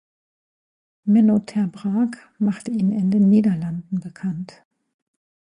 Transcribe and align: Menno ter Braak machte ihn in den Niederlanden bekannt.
Menno 1.05 1.37
ter 1.45 1.67
Braak 1.67 2.27
machte 2.39 2.71
ihn 2.71 2.91
in 2.91 3.11
den 3.11 3.29
Niederlanden 3.29 3.99
bekannt. 3.99 4.63